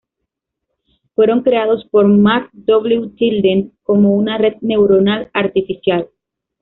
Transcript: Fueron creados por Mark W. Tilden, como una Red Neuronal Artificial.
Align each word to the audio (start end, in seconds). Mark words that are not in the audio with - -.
Fueron 1.13 1.43
creados 1.43 1.85
por 1.91 2.07
Mark 2.07 2.49
W. 2.53 3.09
Tilden, 3.17 3.73
como 3.83 4.15
una 4.15 4.35
Red 4.39 4.55
Neuronal 4.61 5.29
Artificial. 5.31 6.09